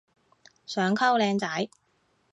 [0.65, 1.69] 想溝靚仔